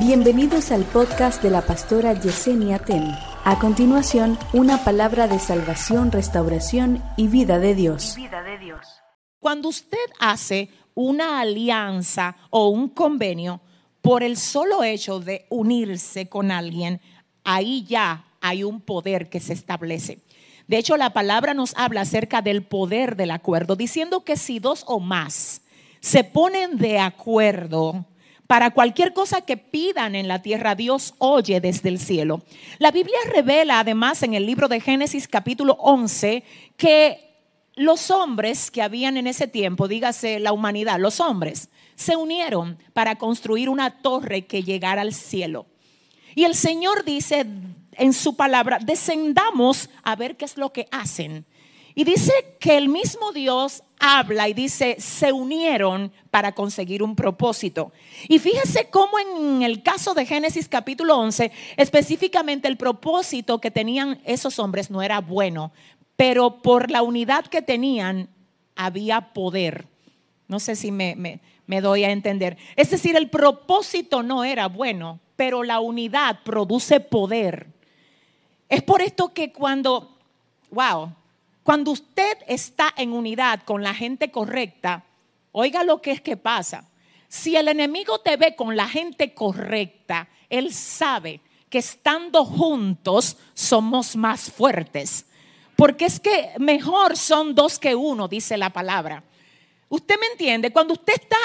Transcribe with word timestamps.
Bienvenidos 0.00 0.72
al 0.72 0.84
podcast 0.84 1.42
de 1.42 1.50
la 1.50 1.60
pastora 1.60 2.14
Yesenia 2.14 2.78
Ten. 2.78 3.04
A 3.44 3.58
continuación, 3.58 4.38
una 4.54 4.82
palabra 4.82 5.28
de 5.28 5.38
salvación, 5.38 6.10
restauración 6.10 7.04
y 7.18 7.28
vida 7.28 7.58
de 7.58 7.74
Dios. 7.74 8.16
Cuando 9.40 9.68
usted 9.68 9.98
hace 10.18 10.70
una 10.94 11.38
alianza 11.40 12.38
o 12.48 12.68
un 12.68 12.88
convenio 12.88 13.60
por 14.00 14.22
el 14.22 14.38
solo 14.38 14.84
hecho 14.84 15.20
de 15.20 15.44
unirse 15.50 16.30
con 16.30 16.50
alguien, 16.50 17.02
ahí 17.44 17.84
ya 17.84 18.24
hay 18.40 18.64
un 18.64 18.80
poder 18.80 19.28
que 19.28 19.38
se 19.38 19.52
establece. 19.52 20.20
De 20.66 20.78
hecho, 20.78 20.96
la 20.96 21.12
palabra 21.12 21.52
nos 21.52 21.76
habla 21.76 22.00
acerca 22.00 22.40
del 22.40 22.62
poder 22.62 23.16
del 23.16 23.32
acuerdo, 23.32 23.76
diciendo 23.76 24.24
que 24.24 24.38
si 24.38 24.60
dos 24.60 24.82
o 24.86 24.98
más 24.98 25.60
se 26.00 26.24
ponen 26.24 26.78
de 26.78 26.98
acuerdo 26.98 28.06
para 28.50 28.72
cualquier 28.72 29.12
cosa 29.12 29.42
que 29.42 29.56
pidan 29.56 30.16
en 30.16 30.26
la 30.26 30.42
tierra, 30.42 30.74
Dios 30.74 31.14
oye 31.18 31.60
desde 31.60 31.88
el 31.88 32.00
cielo. 32.00 32.42
La 32.80 32.90
Biblia 32.90 33.16
revela 33.32 33.78
además 33.78 34.24
en 34.24 34.34
el 34.34 34.44
libro 34.44 34.66
de 34.66 34.80
Génesis 34.80 35.28
capítulo 35.28 35.74
11 35.74 36.42
que 36.76 37.46
los 37.76 38.10
hombres 38.10 38.72
que 38.72 38.82
habían 38.82 39.16
en 39.16 39.28
ese 39.28 39.46
tiempo, 39.46 39.86
dígase 39.86 40.40
la 40.40 40.52
humanidad, 40.52 40.98
los 40.98 41.20
hombres, 41.20 41.68
se 41.94 42.16
unieron 42.16 42.76
para 42.92 43.18
construir 43.18 43.68
una 43.68 44.02
torre 44.02 44.46
que 44.46 44.64
llegara 44.64 45.02
al 45.02 45.14
cielo. 45.14 45.66
Y 46.34 46.42
el 46.42 46.56
Señor 46.56 47.04
dice 47.04 47.46
en 47.92 48.12
su 48.12 48.34
palabra, 48.34 48.80
descendamos 48.82 49.90
a 50.02 50.16
ver 50.16 50.36
qué 50.36 50.44
es 50.44 50.56
lo 50.56 50.72
que 50.72 50.88
hacen. 50.90 51.46
Y 52.00 52.04
dice 52.04 52.32
que 52.58 52.78
el 52.78 52.88
mismo 52.88 53.30
Dios 53.30 53.82
habla 53.98 54.48
y 54.48 54.54
dice, 54.54 54.96
se 54.98 55.34
unieron 55.34 56.10
para 56.30 56.52
conseguir 56.52 57.02
un 57.02 57.14
propósito. 57.14 57.92
Y 58.26 58.38
fíjese 58.38 58.88
cómo 58.88 59.18
en 59.18 59.60
el 59.60 59.82
caso 59.82 60.14
de 60.14 60.24
Génesis 60.24 60.66
capítulo 60.66 61.18
11, 61.18 61.52
específicamente 61.76 62.68
el 62.68 62.78
propósito 62.78 63.60
que 63.60 63.70
tenían 63.70 64.18
esos 64.24 64.58
hombres 64.58 64.90
no 64.90 65.02
era 65.02 65.20
bueno, 65.20 65.72
pero 66.16 66.62
por 66.62 66.90
la 66.90 67.02
unidad 67.02 67.44
que 67.44 67.60
tenían 67.60 68.30
había 68.76 69.34
poder. 69.34 69.86
No 70.48 70.58
sé 70.58 70.76
si 70.76 70.90
me, 70.90 71.42
me 71.66 71.80
doy 71.82 72.04
a 72.04 72.12
entender. 72.12 72.56
Es 72.76 72.88
decir, 72.88 73.14
el 73.14 73.28
propósito 73.28 74.22
no 74.22 74.42
era 74.42 74.68
bueno, 74.68 75.20
pero 75.36 75.64
la 75.64 75.80
unidad 75.80 76.38
produce 76.44 76.98
poder. 77.00 77.66
Es 78.70 78.82
por 78.82 79.02
esto 79.02 79.34
que 79.34 79.52
cuando, 79.52 80.16
wow, 80.70 81.12
cuando 81.70 81.92
usted 81.92 82.36
está 82.48 82.92
en 82.96 83.12
unidad 83.12 83.60
con 83.64 83.84
la 83.84 83.94
gente 83.94 84.32
correcta, 84.32 85.04
oiga 85.52 85.84
lo 85.84 86.02
que 86.02 86.10
es 86.10 86.20
que 86.20 86.36
pasa. 86.36 86.90
Si 87.28 87.54
el 87.54 87.68
enemigo 87.68 88.18
te 88.18 88.36
ve 88.36 88.56
con 88.56 88.74
la 88.74 88.88
gente 88.88 89.34
correcta, 89.34 90.28
él 90.48 90.74
sabe 90.74 91.40
que 91.68 91.78
estando 91.78 92.44
juntos 92.44 93.36
somos 93.54 94.16
más 94.16 94.50
fuertes. 94.50 95.26
Porque 95.76 96.06
es 96.06 96.18
que 96.18 96.50
mejor 96.58 97.16
son 97.16 97.54
dos 97.54 97.78
que 97.78 97.94
uno, 97.94 98.26
dice 98.26 98.56
la 98.56 98.70
palabra. 98.70 99.22
Usted 99.88 100.16
me 100.18 100.26
entiende, 100.26 100.72
cuando 100.72 100.94
usted 100.94 101.12
está 101.14 101.38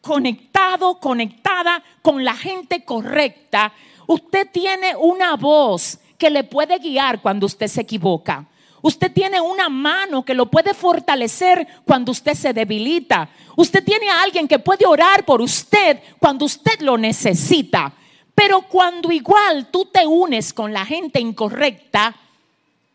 conectado, 0.00 1.00
conectada 1.00 1.82
con 2.02 2.24
la 2.24 2.36
gente 2.36 2.84
correcta, 2.84 3.72
usted 4.06 4.48
tiene 4.52 4.94
una 4.94 5.34
voz 5.34 5.98
que 6.16 6.30
le 6.30 6.44
puede 6.44 6.78
guiar 6.78 7.20
cuando 7.20 7.46
usted 7.46 7.66
se 7.66 7.80
equivoca. 7.80 8.46
Usted 8.82 9.12
tiene 9.12 9.40
una 9.40 9.68
mano 9.68 10.24
que 10.24 10.34
lo 10.34 10.50
puede 10.50 10.74
fortalecer 10.74 11.66
cuando 11.84 12.10
usted 12.10 12.34
se 12.34 12.52
debilita. 12.52 13.28
Usted 13.56 13.84
tiene 13.84 14.10
a 14.10 14.22
alguien 14.22 14.48
que 14.48 14.58
puede 14.58 14.84
orar 14.86 15.24
por 15.24 15.40
usted 15.40 16.00
cuando 16.18 16.44
usted 16.44 16.80
lo 16.80 16.98
necesita. 16.98 17.92
Pero 18.34 18.62
cuando 18.62 19.12
igual 19.12 19.68
tú 19.70 19.84
te 19.84 20.04
unes 20.04 20.52
con 20.52 20.72
la 20.72 20.84
gente 20.84 21.20
incorrecta, 21.20 22.16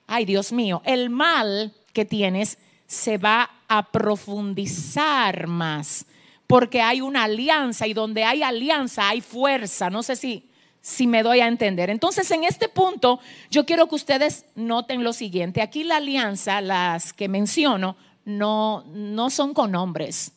ay 0.08 0.26
Dios 0.26 0.52
mío, 0.52 0.82
el 0.84 1.10
mal 1.10 1.74
que 1.94 2.04
tienes 2.04 2.58
se 2.86 3.18
va 3.18 3.50
a 3.70 3.84
profundizar 3.84 5.48
más. 5.48 6.06
Porque 6.48 6.82
hay 6.82 7.00
una 7.00 7.24
alianza 7.24 7.88
y 7.88 7.94
donde 7.94 8.26
hay 8.26 8.44
alianza 8.44 9.08
hay 9.08 9.22
fuerza. 9.22 9.90
No 9.90 10.04
sé 10.04 10.18
si 10.18 10.47
si 10.88 11.06
me 11.06 11.22
doy 11.22 11.42
a 11.42 11.48
entender. 11.48 11.90
Entonces, 11.90 12.32
en 12.32 12.46
este 12.46 12.70
punto, 12.70 13.20
yo 13.52 13.66
quiero 13.66 13.90
que 13.90 13.96
ustedes 13.96 14.46
noten 14.56 15.04
lo 15.04 15.12
siguiente. 15.12 15.62
Aquí 15.62 15.84
la 15.84 15.98
alianza, 15.98 16.62
las 16.62 17.12
que 17.12 17.28
menciono, 17.28 17.98
no, 18.24 18.86
no 18.94 19.30
son 19.30 19.54
con 19.54 19.76
hombres, 19.76 20.32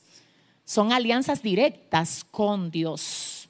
son 0.65 0.93
alianzas 0.93 1.41
directas 1.41 2.25
con 2.33 2.73
Dios. 2.73 3.49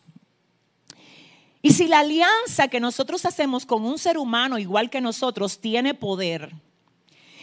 Y 1.63 1.73
si 1.73 1.89
la 1.89 2.01
alianza 2.01 2.69
que 2.69 2.81
nosotros 2.81 3.25
hacemos 3.25 3.65
con 3.65 3.87
un 3.87 3.99
ser 3.99 4.19
humano 4.19 4.59
igual 4.59 4.91
que 4.91 5.01
nosotros 5.01 5.59
tiene 5.59 5.95
poder, 5.95 6.53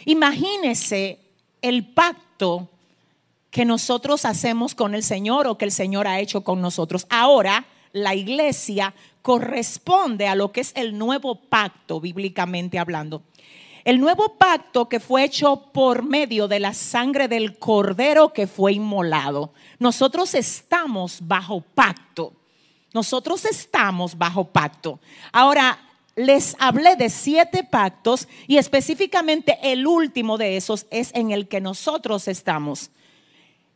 imagínese 0.04 1.18
el 1.62 1.84
pacto 1.84 2.70
que 3.50 3.64
nosotros 3.64 4.24
hacemos 4.24 4.76
con 4.76 4.94
el 4.94 5.02
Señor 5.02 5.48
o 5.48 5.58
que 5.58 5.64
el 5.64 5.72
Señor 5.72 6.06
ha 6.06 6.20
hecho 6.20 6.42
con 6.42 6.60
nosotros. 6.60 7.08
Ahora, 7.10 7.66
la 8.02 8.14
iglesia 8.14 8.94
corresponde 9.22 10.26
a 10.26 10.34
lo 10.34 10.52
que 10.52 10.60
es 10.60 10.72
el 10.74 10.96
nuevo 10.96 11.34
pacto, 11.34 12.00
bíblicamente 12.00 12.78
hablando. 12.78 13.22
El 13.84 14.00
nuevo 14.00 14.36
pacto 14.36 14.88
que 14.88 15.00
fue 15.00 15.24
hecho 15.24 15.70
por 15.72 16.02
medio 16.02 16.48
de 16.48 16.60
la 16.60 16.74
sangre 16.74 17.28
del 17.28 17.58
cordero 17.58 18.32
que 18.32 18.46
fue 18.46 18.74
inmolado. 18.74 19.52
Nosotros 19.78 20.34
estamos 20.34 21.18
bajo 21.22 21.60
pacto. 21.60 22.34
Nosotros 22.92 23.44
estamos 23.44 24.16
bajo 24.16 24.44
pacto. 24.44 25.00
Ahora, 25.32 25.78
les 26.16 26.56
hablé 26.58 26.96
de 26.96 27.10
siete 27.10 27.62
pactos 27.64 28.28
y 28.46 28.56
específicamente 28.56 29.58
el 29.62 29.86
último 29.86 30.36
de 30.36 30.56
esos 30.56 30.86
es 30.90 31.14
en 31.14 31.30
el 31.30 31.48
que 31.48 31.60
nosotros 31.60 32.28
estamos. 32.28 32.90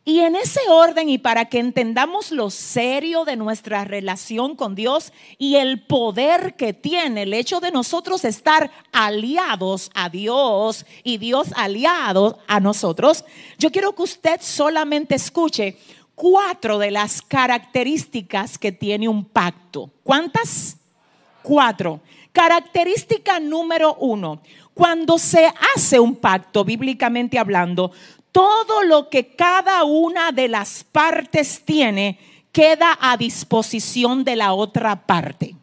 Y 0.05 0.19
en 0.21 0.35
ese 0.35 0.61
orden 0.69 1.09
y 1.09 1.19
para 1.19 1.45
que 1.45 1.61
entendamos 1.61 2.33
lo 2.33 2.51
serio 2.51 3.25
de 3.25 3.37
nuestra 3.37 3.85
relación 3.85 4.57
con 4.57 4.75
Dios 4.75 5.13
y 5.39 5.57
el 5.57 5.81
poder 5.81 6.55
que 6.57 6.73
tiene 6.73 7.23
el 7.23 7.33
hecho 7.35 7.61
de 7.61 7.71
nosotros 7.71 8.25
estar 8.25 8.73
aliados 8.91 9.93
a 9.95 10.09
Dios 10.09 10.87
y 11.05 11.19
Dios 11.19 11.53
aliado 11.55 12.41
a 12.49 12.59
nosotros, 12.59 13.25
yo 13.59 13.71
quiero 13.71 13.95
que 13.95 14.03
usted 14.03 14.41
solamente 14.43 15.15
escuche 15.15 15.77
cuatro 16.17 16.79
de 16.79 16.91
las 16.91 17.23
características 17.23 18.59
que 18.59 18.73
tiene 18.73 19.09
un 19.09 19.25
pacto. 19.25 19.89
¿Cuántas? 20.03 20.79
Cuatro. 21.45 22.01
Característica 22.33 23.39
número 23.39 23.95
uno. 24.01 24.41
Cuando 24.75 25.19
se 25.19 25.53
hace 25.75 26.01
un 26.01 26.17
pacto, 26.17 26.65
bíblicamente 26.65 27.39
hablando, 27.39 27.93
todo 28.33 28.83
lo 28.83 29.09
que 29.09 29.35
cada 29.37 29.85
una 29.85 30.33
de 30.33 30.49
las 30.49 30.85
partes 30.85 31.63
tiene 31.65 32.19
queda 32.51 32.99
a 33.01 33.17
disposición 33.17 34.25
de 34.25 34.37
la 34.37 34.53
otra 34.55 35.07
parte. 35.07 35.55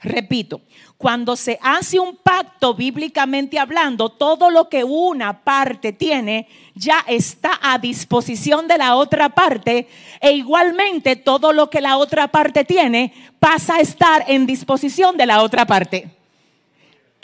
Repito, 0.00 0.60
cuando 0.98 1.36
se 1.36 1.58
hace 1.62 1.98
un 1.98 2.16
pacto 2.16 2.74
bíblicamente 2.74 3.58
hablando, 3.58 4.08
todo 4.08 4.50
lo 4.50 4.68
que 4.68 4.84
una 4.84 5.42
parte 5.44 5.92
tiene 5.92 6.48
ya 6.74 7.04
está 7.06 7.58
a 7.62 7.78
disposición 7.78 8.68
de 8.68 8.78
la 8.78 8.96
otra 8.96 9.30
parte 9.30 9.88
e 10.20 10.32
igualmente 10.32 11.16
todo 11.16 11.52
lo 11.52 11.68
que 11.70 11.80
la 11.80 11.98
otra 11.98 12.28
parte 12.28 12.64
tiene 12.64 13.12
pasa 13.38 13.76
a 13.76 13.80
estar 13.80 14.24
en 14.28 14.46
disposición 14.46 15.16
de 15.16 15.26
la 15.26 15.42
otra 15.42 15.66
parte. 15.66 16.15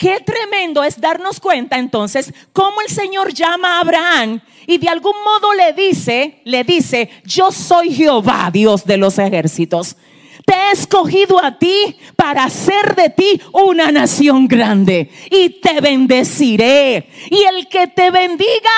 Qué 0.03 0.19
tremendo 0.19 0.83
es 0.83 1.01
darnos 1.01 1.39
cuenta 1.39 1.79
entonces 1.79 2.35
cómo 2.53 2.81
el 2.81 2.89
Señor 2.89 3.33
llama 3.33 3.77
a 3.77 3.81
Abraham 3.83 4.41
y 4.67 4.79
de 4.79 4.89
algún 4.89 5.15
modo 5.25 5.55
le 5.55 5.75
dice, 5.75 6.41
le 6.45 6.65
dice, 6.65 7.09
yo 7.25 7.53
soy 7.53 7.95
Jehová, 7.95 8.51
Dios 8.53 8.85
de 8.85 8.97
los 8.97 9.17
ejércitos. 9.21 9.97
Te 10.45 10.55
he 10.55 10.73
escogido 10.73 11.39
a 11.41 11.57
ti 11.57 11.97
para 12.17 12.43
hacer 12.43 12.97
de 12.97 13.11
ti 13.11 13.41
una 13.53 13.93
nación 13.93 14.49
grande 14.49 15.09
y 15.31 15.51
te 15.61 15.81
bendeciré. 15.81 17.09
Y 17.31 17.45
el 17.45 17.69
que 17.69 17.87
te 17.87 18.11
bendiga 18.11 18.73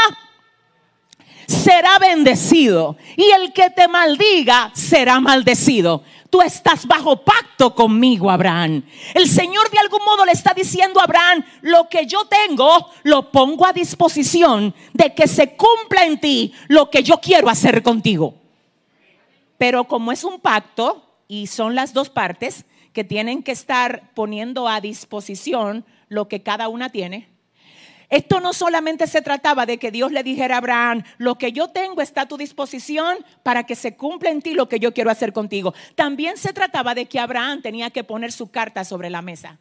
será 1.46 1.98
bendecido 1.98 2.98
y 3.16 3.24
el 3.30 3.54
que 3.54 3.70
te 3.70 3.88
maldiga 3.88 4.72
será 4.74 5.20
maldecido 5.20 6.02
tú 6.34 6.42
estás 6.42 6.84
bajo 6.84 7.22
pacto 7.22 7.76
conmigo, 7.76 8.28
Abraham. 8.28 8.82
El 9.14 9.28
Señor 9.28 9.70
de 9.70 9.78
algún 9.78 10.04
modo 10.04 10.24
le 10.24 10.32
está 10.32 10.52
diciendo 10.52 10.98
a 10.98 11.04
Abraham, 11.04 11.44
lo 11.60 11.88
que 11.88 12.06
yo 12.06 12.24
tengo, 12.24 12.90
lo 13.04 13.30
pongo 13.30 13.64
a 13.64 13.72
disposición 13.72 14.74
de 14.92 15.14
que 15.14 15.28
se 15.28 15.54
cumpla 15.54 16.04
en 16.04 16.18
ti 16.18 16.52
lo 16.66 16.90
que 16.90 17.04
yo 17.04 17.20
quiero 17.20 17.48
hacer 17.48 17.84
contigo. 17.84 18.34
Pero 19.58 19.84
como 19.84 20.10
es 20.10 20.24
un 20.24 20.40
pacto 20.40 21.04
y 21.28 21.46
son 21.46 21.76
las 21.76 21.94
dos 21.94 22.10
partes 22.10 22.64
que 22.92 23.04
tienen 23.04 23.44
que 23.44 23.52
estar 23.52 24.10
poniendo 24.14 24.66
a 24.66 24.80
disposición 24.80 25.84
lo 26.08 26.26
que 26.26 26.42
cada 26.42 26.66
una 26.66 26.88
tiene, 26.88 27.28
Esto 28.08 28.40
no 28.40 28.52
solamente 28.52 29.06
se 29.06 29.22
trataba 29.22 29.66
de 29.66 29.78
que 29.78 29.90
Dios 29.90 30.12
le 30.12 30.22
dijera 30.22 30.56
a 30.56 30.58
Abraham, 30.58 31.02
lo 31.18 31.36
que 31.36 31.52
yo 31.52 31.68
tengo 31.68 32.02
está 32.02 32.22
a 32.22 32.28
tu 32.28 32.36
disposición 32.36 33.18
para 33.42 33.64
que 33.64 33.74
se 33.74 33.96
cumpla 33.96 34.30
en 34.30 34.42
ti 34.42 34.54
lo 34.54 34.68
que 34.68 34.78
yo 34.78 34.92
quiero 34.92 35.10
hacer 35.10 35.32
contigo. 35.32 35.74
También 35.94 36.36
se 36.36 36.52
trataba 36.52 36.94
de 36.94 37.06
que 37.06 37.18
Abraham 37.18 37.62
tenía 37.62 37.90
que 37.90 38.04
poner 38.04 38.32
su 38.32 38.50
carta 38.50 38.84
sobre 38.84 39.10
la 39.10 39.22
mesa. 39.22 39.58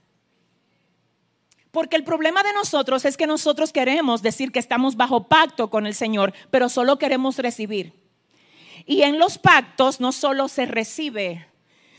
Porque 1.72 1.96
el 1.96 2.04
problema 2.04 2.44
de 2.44 2.54
nosotros 2.54 3.04
es 3.04 3.18
que 3.18 3.26
nosotros 3.26 3.74
queremos 3.74 4.22
decir 4.22 4.52
que 4.52 4.60
estamos 4.60 4.96
bajo 4.96 5.28
pacto 5.28 5.72
con 5.72 5.88
el 5.88 5.96
Señor, 5.96 6.32
pero 6.52 6.70
solo 6.70 7.00
queremos 7.00 7.38
recibir. 7.38 7.94
Y 8.86 9.02
en 9.02 9.18
los 9.18 9.40
pactos 9.40 10.00
no 10.00 10.12
solo 10.12 10.50
se 10.50 10.68
recibe, 10.68 11.48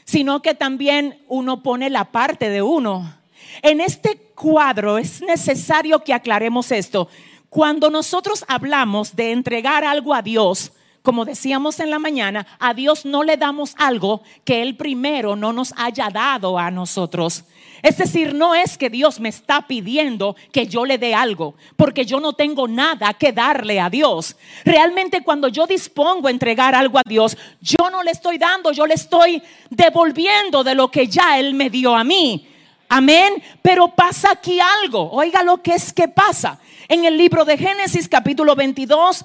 sino 0.05 0.43
que 0.43 0.55
también 0.55 1.25
uno 1.27 1.65
pone 1.65 1.91
la 1.91 2.13
parte 2.13 2.51
de 2.51 2.63
uno. 2.63 3.17
En 3.63 3.81
este 3.81 4.17
cuadro 4.35 4.99
es 4.99 5.21
necesario 5.23 6.01
que 6.01 6.13
aclaremos 6.13 6.71
esto. 6.73 7.09
Cuando 7.49 7.91
nosotros 7.91 8.45
hablamos 8.49 9.15
de 9.15 9.33
entregar 9.33 9.85
algo 9.85 10.13
a 10.13 10.23
Dios, 10.23 10.73
como 11.03 11.27
decíamos 11.27 11.81
en 11.81 11.91
la 11.91 11.99
mañana, 11.99 12.47
a 12.59 12.73
Dios 12.73 13.05
no 13.05 13.23
le 13.23 13.37
damos 13.37 13.75
algo 13.77 14.23
que 14.43 14.63
Él 14.63 14.75
primero 14.75 15.37
no 15.37 15.53
nos 15.53 15.75
haya 15.77 16.09
dado 16.09 16.59
a 16.59 16.71
nosotros. 16.71 17.45
Es 17.83 17.99
decir, 17.99 18.35
no 18.35 18.55
es 18.55 18.79
que 18.79 18.89
Dios 18.89 19.21
me 19.21 19.29
está 19.29 19.67
pidiendo 19.67 20.35
que 20.51 20.67
yo 20.67 20.87
le 20.87 20.97
dé 20.97 21.15
algo, 21.15 21.57
porque 21.77 22.07
yo 22.07 22.19
no 22.21 22.33
tengo 22.33 22.67
nada 22.67 23.13
que 23.13 23.33
darle 23.33 23.79
a 23.79 23.91
Dios. 23.91 24.37
Realmente 24.65 25.23
cuando 25.23 25.49
yo 25.49 25.67
dispongo 25.67 26.29
a 26.29 26.31
entregar 26.31 26.75
algo 26.75 26.99
a 26.99 27.03
Dios, 27.05 27.37
yo 27.61 27.91
no 27.91 28.03
le 28.03 28.13
estoy 28.13 28.39
dando, 28.39 28.73
yo 28.73 28.87
le 28.87 28.95
estoy 28.95 29.43
devolviendo 29.69 30.65
de 30.65 30.75
lo 30.75 30.91
que 30.91 31.07
ya 31.07 31.39
Él 31.39 31.53
me 31.53 31.69
dio 31.69 31.95
a 31.95 32.03
mí. 32.03 32.49
Amén. 32.95 33.43
Pero 33.61 33.89
pasa 33.89 34.31
aquí 34.31 34.61
algo. 34.61 35.11
Oiga 35.11 35.43
lo 35.43 35.61
que 35.61 35.75
es 35.75 35.93
que 35.93 36.07
pasa. 36.07 36.61
En 36.87 37.05
el 37.05 37.19
libro 37.19 37.45
de 37.45 37.59
Génesis 37.59 38.09
capítulo 38.09 38.55
22, 38.55 39.25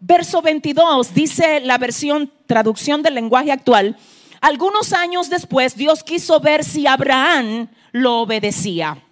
verso 0.00 0.42
22, 0.42 1.14
dice 1.14 1.60
la 1.60 1.78
versión 1.78 2.30
traducción 2.44 3.02
del 3.02 3.14
lenguaje 3.14 3.52
actual. 3.52 3.96
Algunos 4.42 4.92
años 4.92 5.30
después 5.30 5.76
Dios 5.76 6.04
quiso 6.04 6.40
ver 6.40 6.62
si 6.62 6.86
Abraham 6.86 7.68
lo 7.90 8.18
obedecía. 8.18 9.02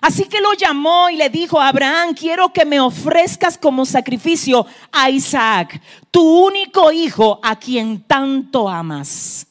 Así 0.00 0.26
que 0.26 0.40
lo 0.40 0.52
llamó 0.52 1.10
y 1.10 1.16
le 1.16 1.30
dijo, 1.30 1.60
Abraham, 1.60 2.14
quiero 2.14 2.52
que 2.52 2.64
me 2.64 2.78
ofrezcas 2.78 3.58
como 3.58 3.86
sacrificio 3.86 4.64
a 4.92 5.10
Isaac, 5.10 5.82
tu 6.12 6.22
único 6.46 6.92
hijo 6.92 7.40
a 7.42 7.58
quien 7.58 8.04
tanto 8.04 8.68
amas. 8.68 9.48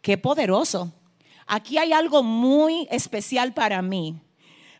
Qué 0.00 0.16
poderoso. 0.16 0.90
Aquí 1.46 1.78
hay 1.78 1.92
algo 1.92 2.22
muy 2.22 2.88
especial 2.90 3.52
para 3.52 3.82
mí. 3.82 4.20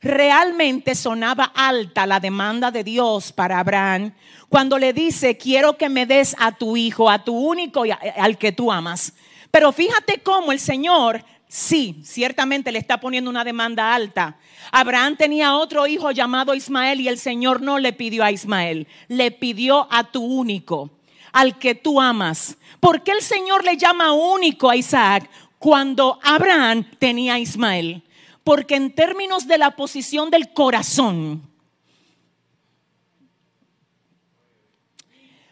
Realmente 0.04 0.94
sonaba 0.94 1.44
alta 1.54 2.06
la 2.06 2.20
demanda 2.20 2.70
de 2.70 2.84
Dios 2.84 3.32
para 3.32 3.58
Abraham 3.58 4.12
cuando 4.50 4.78
le 4.78 4.92
dice, 4.92 5.38
quiero 5.38 5.78
que 5.78 5.88
me 5.88 6.04
des 6.04 6.36
a 6.38 6.52
tu 6.52 6.76
hijo, 6.76 7.08
a 7.08 7.24
tu 7.24 7.34
único, 7.34 7.84
al 8.18 8.36
que 8.36 8.52
tú 8.52 8.70
amas. 8.70 9.14
Pero 9.50 9.72
fíjate 9.72 10.18
cómo 10.22 10.52
el 10.52 10.60
Señor, 10.60 11.24
sí, 11.48 12.02
ciertamente 12.04 12.70
le 12.70 12.78
está 12.78 13.00
poniendo 13.00 13.30
una 13.30 13.44
demanda 13.44 13.94
alta. 13.94 14.36
Abraham 14.72 15.16
tenía 15.16 15.56
otro 15.56 15.86
hijo 15.86 16.10
llamado 16.10 16.54
Ismael 16.54 17.00
y 17.00 17.08
el 17.08 17.18
Señor 17.18 17.62
no 17.62 17.78
le 17.78 17.94
pidió 17.94 18.24
a 18.24 18.30
Ismael, 18.30 18.86
le 19.08 19.30
pidió 19.30 19.88
a 19.90 20.04
tu 20.04 20.22
único, 20.22 20.90
al 21.32 21.58
que 21.58 21.74
tú 21.74 21.98
amas. 21.98 22.58
¿Por 22.78 23.02
qué 23.02 23.12
el 23.12 23.22
Señor 23.22 23.64
le 23.64 23.78
llama 23.78 24.12
único 24.12 24.68
a 24.68 24.76
Isaac? 24.76 25.30
Cuando 25.64 26.18
Abraham 26.22 26.84
tenía 26.98 27.34
a 27.34 27.38
Ismael. 27.38 28.02
Porque 28.44 28.74
en 28.74 28.94
términos 28.94 29.46
de 29.46 29.56
la 29.56 29.70
posición 29.70 30.28
del 30.28 30.52
corazón, 30.52 31.48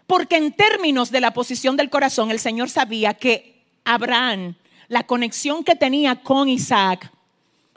porque 0.07 0.37
en 0.37 0.53
términos 0.53 1.11
de 1.11 1.23
la 1.23 1.33
posición 1.33 1.79
del 1.79 1.89
corazón, 1.89 2.31
el 2.31 2.41
Señor 2.41 2.69
sabía 2.69 3.15
que 3.15 3.65
Abraham, 3.87 4.57
la 4.89 5.05
conexión 5.05 5.65
que 5.65 5.77
tenía 5.77 6.23
con 6.23 6.51
Isaac, 6.51 7.11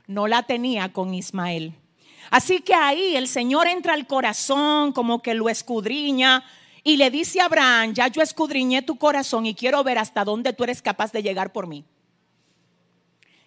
no 0.06 0.28
la 0.28 0.44
tenía 0.44 0.92
con 0.92 1.14
Ismael. 1.14 1.74
Así 2.32 2.60
que 2.60 2.74
ahí 2.74 3.16
el 3.16 3.30
Señor 3.30 3.66
entra 3.68 3.94
al 3.94 4.08
corazón, 4.08 4.92
como 4.92 5.22
que 5.22 5.36
lo 5.36 5.48
escudriña, 5.48 6.44
y 6.84 6.98
le 6.98 7.10
dice 7.10 7.40
a 7.40 7.46
Abraham, 7.46 7.94
ya 7.94 8.10
yo 8.10 8.22
escudriñé 8.22 8.82
tu 8.82 8.98
corazón 8.98 9.46
y 9.46 9.56
quiero 9.56 9.82
ver 9.86 10.00
hasta 10.00 10.26
dónde 10.26 10.52
tú 10.52 10.66
eres 10.66 10.82
capaz 10.82 11.14
de 11.14 11.24
llegar 11.24 11.54
por 11.54 11.66
mí. 11.68 11.86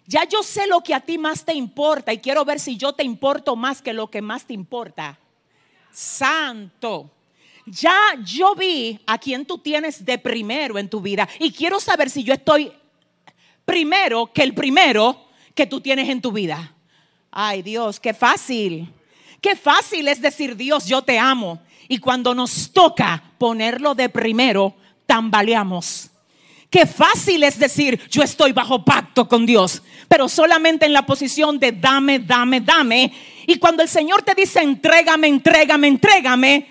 Ya 0.09 0.23
yo 0.23 0.41
sé 0.41 0.65
lo 0.65 0.81
que 0.81 0.95
a 0.95 1.01
ti 1.01 1.19
más 1.19 1.45
te 1.45 1.53
importa 1.53 2.11
y 2.11 2.17
quiero 2.17 2.43
ver 2.43 2.59
si 2.59 2.75
yo 2.75 2.93
te 2.93 3.03
importo 3.03 3.55
más 3.55 3.79
que 3.79 3.93
lo 3.93 4.09
que 4.09 4.23
más 4.23 4.43
te 4.43 4.55
importa. 4.55 5.19
Santo. 5.91 7.11
Ya 7.67 7.95
yo 8.25 8.55
vi 8.55 8.99
a 9.05 9.19
quien 9.19 9.45
tú 9.45 9.59
tienes 9.59 10.03
de 10.03 10.17
primero 10.17 10.79
en 10.79 10.89
tu 10.89 10.99
vida 10.99 11.29
y 11.37 11.51
quiero 11.51 11.79
saber 11.79 12.09
si 12.09 12.23
yo 12.23 12.33
estoy 12.33 12.71
primero 13.65 14.33
que 14.33 14.41
el 14.41 14.55
primero 14.55 15.27
que 15.53 15.67
tú 15.67 15.79
tienes 15.79 16.09
en 16.09 16.21
tu 16.21 16.31
vida. 16.31 16.73
Ay 17.29 17.61
Dios, 17.61 17.99
qué 17.99 18.15
fácil. 18.15 18.91
Qué 19.39 19.55
fácil 19.55 20.07
es 20.07 20.19
decir, 20.19 20.55
Dios, 20.55 20.87
yo 20.87 21.03
te 21.03 21.19
amo. 21.19 21.61
Y 21.87 21.99
cuando 21.99 22.33
nos 22.33 22.71
toca 22.71 23.31
ponerlo 23.37 23.93
de 23.93 24.09
primero, 24.09 24.73
tambaleamos. 25.05 26.09
Qué 26.69 26.85
fácil 26.85 27.43
es 27.43 27.57
decir, 27.57 27.99
yo 28.09 28.21
estoy 28.21 28.51
bajo 28.51 28.85
pacto 28.85 29.27
con 29.27 29.45
Dios, 29.45 29.81
pero 30.07 30.29
solamente 30.29 30.85
en 30.85 30.93
la 30.93 31.05
posición 31.05 31.57
de 31.57 31.71
dame, 31.71 32.19
dame, 32.19 32.61
dame. 32.61 33.11
Y 33.47 33.57
cuando 33.57 33.81
el 33.81 33.89
Señor 33.89 34.21
te 34.21 34.35
dice, 34.35 34.61
entrégame, 34.61 35.27
entrégame, 35.27 35.87
entrégame, 35.87 36.67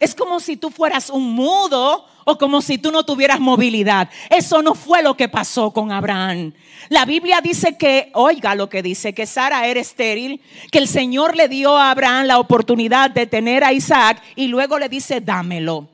es 0.00 0.14
como 0.16 0.40
si 0.40 0.56
tú 0.56 0.70
fueras 0.70 1.10
un 1.10 1.32
mudo 1.32 2.06
o 2.24 2.38
como 2.38 2.60
si 2.60 2.78
tú 2.78 2.90
no 2.90 3.04
tuvieras 3.04 3.38
movilidad. 3.38 4.08
Eso 4.30 4.62
no 4.62 4.74
fue 4.74 5.02
lo 5.02 5.16
que 5.16 5.28
pasó 5.28 5.70
con 5.70 5.92
Abraham. 5.92 6.52
La 6.88 7.04
Biblia 7.04 7.40
dice 7.40 7.76
que, 7.76 8.10
oiga 8.14 8.56
lo 8.56 8.68
que 8.68 8.82
dice, 8.82 9.12
que 9.12 9.26
Sara 9.26 9.66
era 9.66 9.78
estéril, 9.78 10.40
que 10.72 10.78
el 10.78 10.88
Señor 10.88 11.36
le 11.36 11.48
dio 11.48 11.76
a 11.76 11.90
Abraham 11.90 12.26
la 12.26 12.38
oportunidad 12.38 13.10
de 13.10 13.26
tener 13.26 13.62
a 13.62 13.72
Isaac 13.72 14.22
y 14.34 14.48
luego 14.48 14.78
le 14.78 14.88
dice, 14.88 15.20
dámelo. 15.20 15.88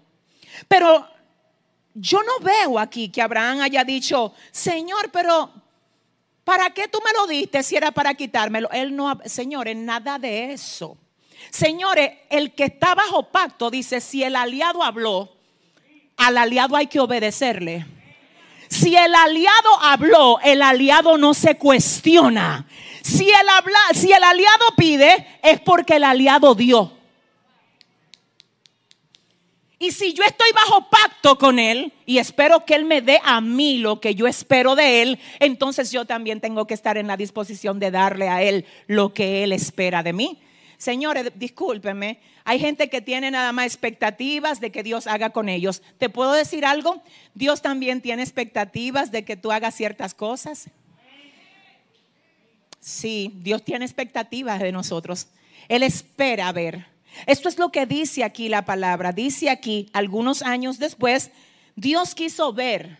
Pero 0.68 1.06
yo 1.98 2.22
no 2.22 2.44
veo 2.44 2.78
aquí 2.78 3.08
que 3.08 3.22
Abraham 3.22 3.62
haya 3.62 3.82
dicho, 3.82 4.34
Señor, 4.50 5.10
pero 5.10 5.50
¿para 6.44 6.68
qué 6.70 6.88
tú 6.88 6.98
me 7.02 7.12
lo 7.18 7.26
diste 7.26 7.62
si 7.62 7.74
era 7.74 7.90
para 7.90 8.12
quitármelo? 8.12 8.70
Él 8.70 8.94
no, 8.94 9.18
señores, 9.24 9.76
nada 9.76 10.18
de 10.18 10.52
eso. 10.52 10.98
Señores, 11.50 12.10
el 12.28 12.52
que 12.52 12.64
está 12.64 12.94
bajo 12.94 13.30
pacto 13.30 13.70
dice, 13.70 14.02
si 14.02 14.22
el 14.22 14.36
aliado 14.36 14.82
habló, 14.82 15.32
al 16.18 16.36
aliado 16.36 16.76
hay 16.76 16.86
que 16.86 17.00
obedecerle. 17.00 17.86
Si 18.68 18.94
el 18.94 19.14
aliado 19.14 19.80
habló, 19.80 20.38
el 20.40 20.60
aliado 20.60 21.16
no 21.16 21.32
se 21.32 21.56
cuestiona. 21.56 22.66
Si 23.02 23.30
el, 23.30 23.48
habla, 23.48 23.78
si 23.94 24.12
el 24.12 24.22
aliado 24.22 24.66
pide, 24.76 25.38
es 25.42 25.60
porque 25.60 25.96
el 25.96 26.04
aliado 26.04 26.54
dio. 26.54 26.95
Y 29.86 29.92
si 29.92 30.14
yo 30.14 30.24
estoy 30.24 30.48
bajo 30.52 30.90
pacto 30.90 31.38
con 31.38 31.60
Él 31.60 31.92
y 32.06 32.18
espero 32.18 32.64
que 32.64 32.74
Él 32.74 32.84
me 32.86 33.02
dé 33.02 33.20
a 33.22 33.40
mí 33.40 33.78
lo 33.78 34.00
que 34.00 34.16
yo 34.16 34.26
espero 34.26 34.74
de 34.74 35.00
Él, 35.00 35.20
entonces 35.38 35.92
yo 35.92 36.04
también 36.04 36.40
tengo 36.40 36.66
que 36.66 36.74
estar 36.74 36.98
en 36.98 37.06
la 37.06 37.16
disposición 37.16 37.78
de 37.78 37.92
darle 37.92 38.28
a 38.28 38.42
Él 38.42 38.64
lo 38.88 39.14
que 39.14 39.44
Él 39.44 39.52
espera 39.52 40.02
de 40.02 40.12
mí. 40.12 40.40
Señores, 40.76 41.30
discúlpenme, 41.36 42.18
hay 42.42 42.58
gente 42.58 42.90
que 42.90 43.00
tiene 43.00 43.30
nada 43.30 43.52
más 43.52 43.66
expectativas 43.66 44.60
de 44.60 44.72
que 44.72 44.82
Dios 44.82 45.06
haga 45.06 45.30
con 45.30 45.48
ellos. 45.48 45.82
¿Te 45.98 46.08
puedo 46.08 46.32
decir 46.32 46.66
algo? 46.66 47.00
Dios 47.34 47.62
también 47.62 48.00
tiene 48.00 48.24
expectativas 48.24 49.12
de 49.12 49.24
que 49.24 49.36
tú 49.36 49.52
hagas 49.52 49.76
ciertas 49.76 50.14
cosas. 50.14 50.68
Sí, 52.80 53.30
Dios 53.36 53.64
tiene 53.64 53.84
expectativas 53.84 54.58
de 54.58 54.72
nosotros. 54.72 55.28
Él 55.68 55.84
espera 55.84 56.50
ver 56.50 56.95
esto 57.24 57.48
es 57.48 57.58
lo 57.58 57.70
que 57.70 57.86
dice 57.86 58.24
aquí 58.24 58.48
la 58.48 58.64
palabra. 58.64 59.12
Dice 59.12 59.48
aquí, 59.48 59.88
algunos 59.92 60.42
años 60.42 60.78
después, 60.78 61.30
Dios 61.74 62.14
quiso 62.14 62.52
ver. 62.52 62.98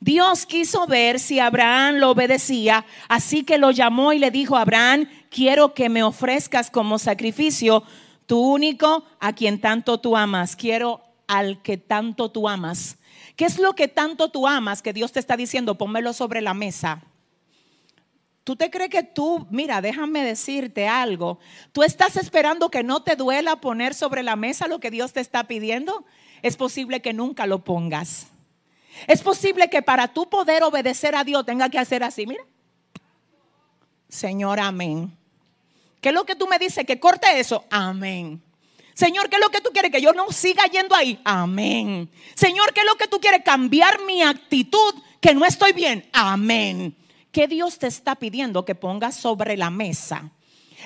Dios 0.00 0.46
quiso 0.46 0.86
ver 0.86 1.20
si 1.20 1.38
Abraham 1.38 1.96
lo 1.96 2.10
obedecía, 2.10 2.84
así 3.08 3.44
que 3.44 3.56
lo 3.56 3.70
llamó 3.70 4.12
y 4.12 4.18
le 4.18 4.32
dijo, 4.32 4.56
Abraham, 4.56 5.08
quiero 5.30 5.74
que 5.74 5.88
me 5.88 6.02
ofrezcas 6.02 6.70
como 6.70 6.98
sacrificio 6.98 7.84
tu 8.26 8.40
único 8.40 9.04
a 9.20 9.32
quien 9.32 9.60
tanto 9.60 10.00
tú 10.00 10.16
amas. 10.16 10.56
Quiero 10.56 11.02
al 11.28 11.62
que 11.62 11.76
tanto 11.76 12.30
tú 12.30 12.48
amas. 12.48 12.98
¿Qué 13.36 13.44
es 13.44 13.58
lo 13.58 13.74
que 13.74 13.88
tanto 13.88 14.28
tú 14.28 14.46
amas 14.46 14.82
que 14.82 14.92
Dios 14.92 15.12
te 15.12 15.20
está 15.20 15.36
diciendo? 15.36 15.78
Pónmelo 15.78 16.12
sobre 16.12 16.40
la 16.40 16.52
mesa. 16.52 17.02
¿Tú 18.44 18.56
te 18.56 18.70
crees 18.70 18.90
que 18.90 19.04
tú, 19.04 19.46
mira, 19.50 19.80
déjame 19.80 20.24
decirte 20.24 20.88
algo, 20.88 21.38
tú 21.70 21.84
estás 21.84 22.16
esperando 22.16 22.70
que 22.70 22.82
no 22.82 23.02
te 23.02 23.14
duela 23.14 23.60
poner 23.60 23.94
sobre 23.94 24.24
la 24.24 24.34
mesa 24.34 24.66
lo 24.66 24.80
que 24.80 24.90
Dios 24.90 25.12
te 25.12 25.20
está 25.20 25.44
pidiendo? 25.44 26.04
Es 26.42 26.56
posible 26.56 27.00
que 27.00 27.12
nunca 27.12 27.46
lo 27.46 27.62
pongas. 27.62 28.26
Es 29.06 29.22
posible 29.22 29.70
que 29.70 29.80
para 29.80 30.08
tú 30.08 30.28
poder 30.28 30.64
obedecer 30.64 31.14
a 31.14 31.22
Dios 31.22 31.46
tenga 31.46 31.68
que 31.70 31.78
hacer 31.78 32.02
así, 32.02 32.26
mira. 32.26 32.44
Señor, 34.08 34.58
amén. 34.58 35.16
¿Qué 36.00 36.08
es 36.08 36.14
lo 36.14 36.26
que 36.26 36.34
tú 36.34 36.48
me 36.48 36.58
dices? 36.58 36.84
Que 36.84 36.98
corte 36.98 37.38
eso. 37.38 37.64
Amén. 37.70 38.42
Señor, 38.92 39.30
¿qué 39.30 39.36
es 39.36 39.42
lo 39.42 39.50
que 39.50 39.60
tú 39.60 39.70
quieres? 39.70 39.92
Que 39.92 40.02
yo 40.02 40.12
no 40.12 40.30
siga 40.32 40.64
yendo 40.66 40.94
ahí. 40.94 41.18
Amén. 41.24 42.10
Señor, 42.34 42.74
¿qué 42.74 42.80
es 42.80 42.86
lo 42.86 42.96
que 42.96 43.06
tú 43.06 43.20
quieres? 43.20 43.42
Cambiar 43.44 44.02
mi 44.02 44.20
actitud, 44.20 44.94
que 45.20 45.32
no 45.32 45.46
estoy 45.46 45.72
bien. 45.72 46.06
Amén. 46.12 46.94
¿Qué 47.32 47.48
Dios 47.48 47.78
te 47.78 47.86
está 47.86 48.14
pidiendo 48.14 48.64
que 48.66 48.74
pongas 48.74 49.16
sobre 49.16 49.56
la 49.56 49.70
mesa? 49.70 50.30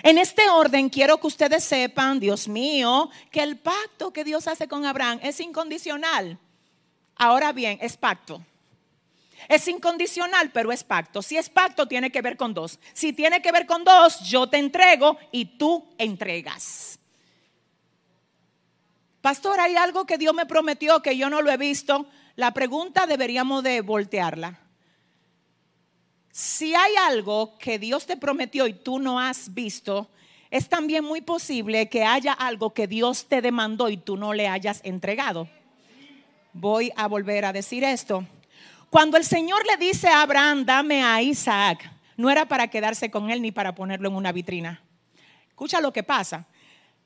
En 0.04 0.16
este 0.16 0.48
orden 0.48 0.88
quiero 0.88 1.18
que 1.18 1.26
ustedes 1.26 1.64
sepan, 1.64 2.20
Dios 2.20 2.46
mío, 2.46 3.10
que 3.30 3.42
el 3.42 3.58
pacto 3.58 4.12
que 4.12 4.22
Dios 4.22 4.46
hace 4.46 4.68
con 4.68 4.84
Abraham 4.84 5.18
es 5.22 5.40
incondicional. 5.40 6.38
Ahora 7.16 7.52
bien, 7.52 7.78
es 7.80 7.96
pacto. 7.96 8.42
Es 9.48 9.66
incondicional, 9.66 10.50
pero 10.52 10.70
es 10.70 10.84
pacto. 10.84 11.20
Si 11.20 11.36
es 11.36 11.48
pacto, 11.48 11.88
tiene 11.88 12.10
que 12.10 12.22
ver 12.22 12.36
con 12.36 12.54
dos. 12.54 12.78
Si 12.92 13.12
tiene 13.12 13.42
que 13.42 13.52
ver 13.52 13.66
con 13.66 13.82
dos, 13.84 14.20
yo 14.20 14.48
te 14.48 14.58
entrego 14.58 15.18
y 15.32 15.44
tú 15.58 15.84
entregas. 15.98 16.98
Pastor, 19.20 19.58
hay 19.58 19.74
algo 19.74 20.06
que 20.06 20.18
Dios 20.18 20.34
me 20.34 20.46
prometió 20.46 21.02
que 21.02 21.16
yo 21.16 21.28
no 21.28 21.42
lo 21.42 21.50
he 21.50 21.56
visto. 21.56 22.06
La 22.36 22.52
pregunta 22.52 23.06
deberíamos 23.06 23.64
de 23.64 23.80
voltearla. 23.80 24.60
Si 26.36 26.74
hay 26.74 26.92
algo 26.96 27.56
que 27.56 27.78
Dios 27.78 28.04
te 28.04 28.18
prometió 28.18 28.66
y 28.66 28.74
tú 28.74 28.98
no 28.98 29.18
has 29.18 29.54
visto, 29.54 30.10
es 30.50 30.68
también 30.68 31.02
muy 31.02 31.22
posible 31.22 31.88
que 31.88 32.04
haya 32.04 32.34
algo 32.34 32.74
que 32.74 32.86
Dios 32.86 33.24
te 33.24 33.40
demandó 33.40 33.88
y 33.88 33.96
tú 33.96 34.18
no 34.18 34.34
le 34.34 34.46
hayas 34.46 34.82
entregado. 34.84 35.48
Voy 36.52 36.92
a 36.94 37.08
volver 37.08 37.46
a 37.46 37.54
decir 37.54 37.84
esto. 37.84 38.26
Cuando 38.90 39.16
el 39.16 39.24
Señor 39.24 39.64
le 39.64 39.78
dice 39.78 40.08
a 40.08 40.20
Abraham, 40.20 40.66
dame 40.66 41.02
a 41.02 41.22
Isaac, 41.22 41.90
no 42.18 42.28
era 42.28 42.44
para 42.44 42.68
quedarse 42.68 43.10
con 43.10 43.30
él 43.30 43.40
ni 43.40 43.50
para 43.50 43.74
ponerlo 43.74 44.10
en 44.10 44.16
una 44.16 44.30
vitrina. 44.30 44.82
Escucha 45.48 45.80
lo 45.80 45.90
que 45.90 46.02
pasa. 46.02 46.44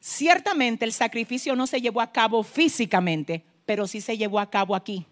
Ciertamente 0.00 0.84
el 0.84 0.92
sacrificio 0.92 1.54
no 1.54 1.68
se 1.68 1.80
llevó 1.80 2.00
a 2.00 2.10
cabo 2.10 2.42
físicamente, 2.42 3.44
pero 3.64 3.86
sí 3.86 4.00
se 4.00 4.18
llevó 4.18 4.40
a 4.40 4.50
cabo 4.50 4.74
aquí. 4.74 5.06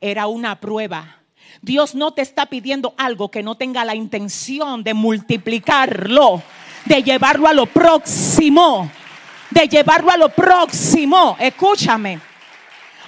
Era 0.00 0.26
una 0.26 0.58
prueba. 0.58 1.19
Dios 1.62 1.94
no 1.94 2.12
te 2.12 2.22
está 2.22 2.46
pidiendo 2.46 2.94
algo 2.96 3.30
que 3.30 3.42
no 3.42 3.56
tenga 3.56 3.84
la 3.84 3.94
intención 3.94 4.82
de 4.82 4.94
multiplicarlo, 4.94 6.42
de 6.84 7.02
llevarlo 7.02 7.48
a 7.48 7.52
lo 7.52 7.66
próximo, 7.66 8.90
de 9.50 9.68
llevarlo 9.68 10.10
a 10.10 10.16
lo 10.16 10.28
próximo. 10.28 11.36
Escúchame. 11.38 12.20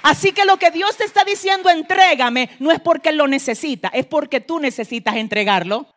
Así 0.03 0.33
que 0.33 0.43
lo 0.43 0.57
que 0.57 0.69
Dios 0.69 0.97
te 0.97 1.05
está 1.05 1.23
diciendo, 1.23 1.69
entrégame, 1.69 2.49
no 2.59 2.71
es 2.71 2.79
porque 2.81 3.09
Él 3.09 3.17
lo 3.17 3.27
necesita, 3.27 3.87
es 3.87 4.05
porque 4.05 4.41
tú 4.41 4.59
necesitas 4.59 5.15
entregarlo. 5.15 5.92